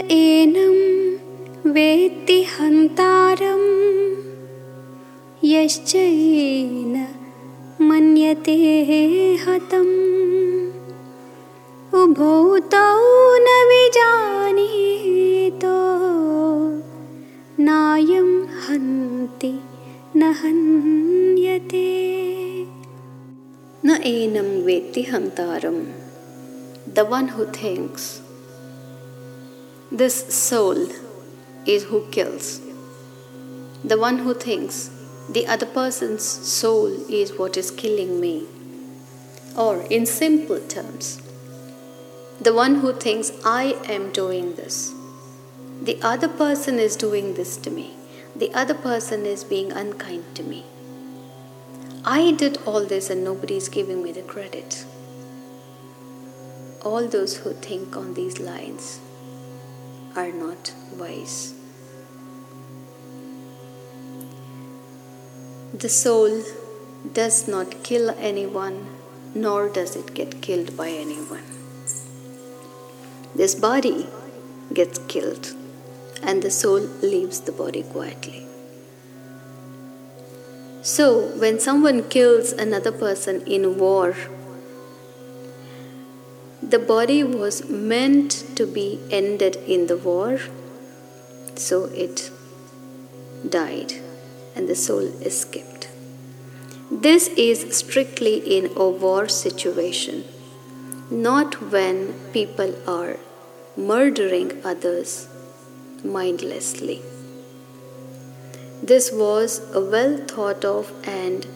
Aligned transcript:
एनं 0.00 1.10
वेत्ति 1.72 2.42
हन्तारं। 2.42 3.70
यश्चैन 5.44 7.08
मन्यते 7.80 8.58
हतम्। 9.48 10.10
उभौ 11.94 12.58
तौ 12.58 12.98
न 13.34 13.46
विजानीतो। 13.68 14.70
नायं 17.62 18.46
हन्ति 18.46 19.60
न 20.16 20.22
हन्यते। 20.22 22.00
न 23.84 23.90
enam 23.90 24.66
veti 24.66 25.12
hantaram. 25.12 25.82
The 26.94 27.10
one 27.10 27.28
who 27.28 27.54
thinks 27.62 28.29
this 29.92 30.32
soul 30.32 30.88
is 31.66 31.82
who 31.84 32.06
kills. 32.12 32.60
The 33.82 33.98
one 33.98 34.18
who 34.18 34.34
thinks 34.34 34.88
the 35.28 35.48
other 35.48 35.66
person's 35.66 36.22
soul 36.22 36.86
is 37.10 37.32
what 37.32 37.56
is 37.56 37.72
killing 37.72 38.20
me. 38.20 38.46
Or, 39.56 39.82
in 39.90 40.06
simple 40.06 40.60
terms, 40.60 41.20
the 42.40 42.54
one 42.54 42.76
who 42.76 42.92
thinks 42.92 43.32
I 43.44 43.76
am 43.88 44.12
doing 44.12 44.54
this. 44.54 44.94
The 45.82 45.98
other 46.02 46.28
person 46.28 46.78
is 46.78 46.94
doing 46.94 47.34
this 47.34 47.56
to 47.56 47.70
me. 47.70 47.96
The 48.36 48.54
other 48.54 48.74
person 48.74 49.26
is 49.26 49.42
being 49.42 49.72
unkind 49.72 50.36
to 50.36 50.44
me. 50.44 50.66
I 52.04 52.30
did 52.30 52.58
all 52.64 52.84
this 52.84 53.10
and 53.10 53.24
nobody 53.24 53.56
is 53.56 53.68
giving 53.68 54.04
me 54.04 54.12
the 54.12 54.22
credit. 54.22 54.84
All 56.82 57.08
those 57.08 57.38
who 57.38 57.54
think 57.54 57.96
on 57.96 58.14
these 58.14 58.38
lines 58.38 59.00
are 60.16 60.32
not 60.32 60.72
wise. 60.96 61.54
The 65.72 65.88
soul 65.88 66.42
does 67.12 67.46
not 67.48 67.82
kill 67.82 68.10
anyone, 68.18 68.86
nor 69.34 69.68
does 69.68 69.96
it 69.96 70.14
get 70.14 70.42
killed 70.42 70.76
by 70.76 70.88
anyone. 70.88 71.44
This 73.34 73.54
body 73.54 74.08
gets 74.72 74.98
killed, 74.98 75.54
and 76.22 76.42
the 76.42 76.50
soul 76.50 76.80
leaves 77.02 77.40
the 77.40 77.52
body 77.52 77.82
quietly. 77.82 78.46
So, 80.82 81.28
when 81.38 81.60
someone 81.60 82.08
kills 82.08 82.52
another 82.52 82.90
person 82.90 83.42
in 83.46 83.78
war, 83.78 84.16
the 86.70 86.78
body 86.78 87.22
was 87.24 87.68
meant 87.68 88.32
to 88.56 88.64
be 88.64 89.00
ended 89.10 89.56
in 89.66 89.86
the 89.88 89.96
war, 89.96 90.38
so 91.56 91.84
it 91.86 92.30
died 93.48 93.94
and 94.54 94.68
the 94.68 94.76
soul 94.76 95.06
escaped. 95.30 95.88
This 96.90 97.28
is 97.48 97.76
strictly 97.76 98.36
in 98.56 98.70
a 98.76 98.88
war 98.88 99.28
situation, 99.28 100.24
not 101.10 101.60
when 101.72 102.14
people 102.32 102.74
are 102.86 103.16
murdering 103.76 104.52
others 104.64 105.28
mindlessly. 106.04 107.02
This 108.82 109.10
was 109.10 109.60
a 109.74 109.80
well 109.80 110.18
thought 110.18 110.64
of 110.64 110.92
and 111.04 111.46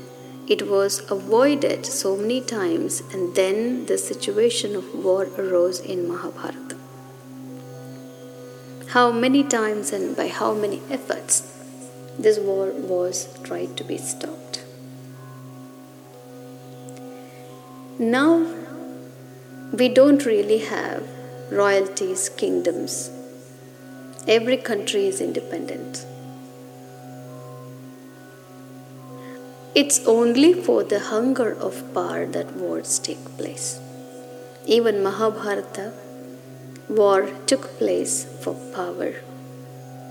it 0.49 0.69
was 0.69 1.09
avoided 1.11 1.87
so 1.87 2.17
many 2.17 2.41
times, 2.41 3.03
and 3.13 3.35
then 3.35 3.87
the 3.87 3.99
situation 3.99 4.77
of 4.77 4.95
war 4.95 5.29
arose 5.39 5.81
in 5.81 6.09
Mahabharata. 6.09 6.77
How 8.89 9.11
many 9.11 9.43
times 9.43 9.93
and 9.93 10.17
by 10.17 10.29
how 10.29 10.55
many 10.55 10.81
efforts 10.91 11.55
this 12.19 12.39
war 12.39 12.71
was 12.71 13.39
tried 13.43 13.77
to 13.77 13.85
be 13.85 13.99
stopped. 13.99 14.65
Now, 17.99 18.47
we 19.73 19.89
don't 19.89 20.25
really 20.25 20.59
have 20.59 21.07
royalties, 21.51 22.29
kingdoms. 22.29 23.11
Every 24.27 24.57
country 24.57 25.07
is 25.07 25.21
independent. 25.21 26.07
It's 29.75 30.07
only 30.07 30.53
for 30.55 30.85
the 30.85 31.01
hunger 31.01 31.53
of 31.53 31.93
power 31.93 32.27
that 32.27 32.55
wars 32.55 33.01
take 33.01 33.25
place. 33.37 33.81
Even 34.67 35.03
Mahabharata 35.03 35.93
war 36.89 37.29
took 37.47 37.77
place 37.79 38.25
for 38.41 38.55
power 38.73 39.15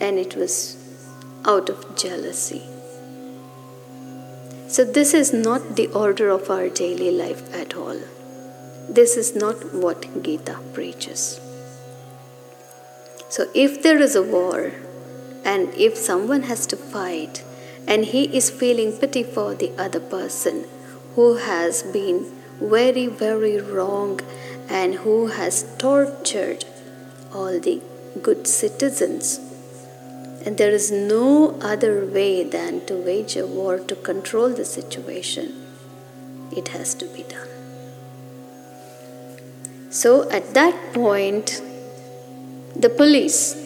and 0.01 0.19
it 0.19 0.35
was 0.35 0.75
out 1.45 1.69
of 1.69 1.95
jealousy. 1.95 2.63
So, 4.67 4.83
this 4.83 5.13
is 5.13 5.31
not 5.31 5.77
the 5.77 5.87
order 5.87 6.29
of 6.29 6.49
our 6.49 6.67
daily 6.67 7.11
life 7.11 7.41
at 7.53 7.73
all. 7.75 7.99
This 8.89 9.15
is 9.15 9.33
not 9.33 9.73
what 9.73 10.23
Gita 10.23 10.59
preaches. 10.73 11.39
So, 13.29 13.49
if 13.55 13.81
there 13.81 14.01
is 14.01 14.15
a 14.15 14.23
war 14.23 14.73
and 15.45 15.73
if 15.75 15.95
someone 15.95 16.43
has 16.43 16.65
to 16.67 16.75
fight, 16.75 17.43
and 17.87 18.05
he 18.05 18.23
is 18.35 18.49
feeling 18.49 18.91
pity 18.93 19.23
for 19.23 19.53
the 19.55 19.71
other 19.77 19.99
person 19.99 20.65
who 21.15 21.35
has 21.35 21.83
been 21.83 22.25
very, 22.59 23.07
very 23.07 23.59
wrong 23.59 24.19
and 24.69 24.95
who 24.95 25.27
has 25.27 25.65
tortured 25.77 26.65
all 27.33 27.59
the 27.59 27.81
good 28.21 28.47
citizens. 28.47 29.39
And 30.45 30.57
there 30.57 30.71
is 30.71 30.91
no 30.91 31.57
other 31.61 32.05
way 32.05 32.43
than 32.43 32.85
to 32.87 32.95
wage 32.95 33.35
a 33.35 33.47
war 33.47 33.79
to 33.79 33.95
control 33.95 34.49
the 34.49 34.65
situation. 34.65 35.65
It 36.51 36.69
has 36.69 36.93
to 36.95 37.05
be 37.05 37.23
done. 37.23 37.47
So 39.89 40.29
at 40.29 40.53
that 40.53 40.93
point, 40.93 41.61
the 42.75 42.89
police 42.89 43.62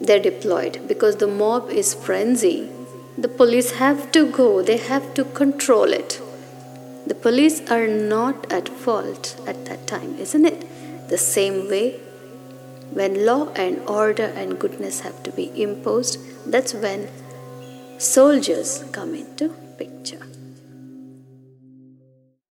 they're 0.00 0.20
deployed 0.20 0.86
because 0.86 1.16
the 1.16 1.26
mob 1.26 1.70
is 1.70 1.94
frenzy. 1.94 2.70
The 3.16 3.28
police 3.28 3.72
have 3.72 4.12
to 4.12 4.30
go, 4.30 4.62
they 4.62 4.76
have 4.76 5.14
to 5.14 5.24
control 5.24 5.92
it. 5.92 6.20
The 7.06 7.14
police 7.14 7.60
are 7.70 7.88
not 7.88 8.52
at 8.52 8.68
fault 8.68 9.40
at 9.46 9.64
that 9.66 9.86
time, 9.86 10.16
isn't 10.18 10.44
it? 10.44 11.08
The 11.08 11.18
same 11.18 11.68
way, 11.68 11.98
when 12.92 13.26
law 13.26 13.48
and 13.54 13.80
order 13.88 14.26
and 14.36 14.58
goodness 14.58 15.00
have 15.00 15.22
to 15.24 15.32
be 15.32 15.50
imposed, 15.60 16.18
that's 16.46 16.74
when 16.74 17.08
soldiers 17.98 18.84
come 18.92 19.14
into 19.14 19.48
picture. 19.78 20.26